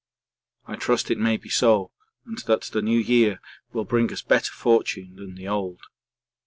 [0.65, 1.91] I trust it may be so
[2.25, 3.39] and that the New Year
[3.71, 5.81] will bring us better fortune than the old.